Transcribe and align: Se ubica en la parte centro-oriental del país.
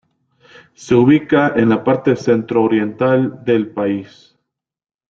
Se 0.73 0.95
ubica 0.95 1.53
en 1.55 1.69
la 1.69 1.83
parte 1.83 2.15
centro-oriental 2.15 3.43
del 3.45 3.69
país. 3.71 4.35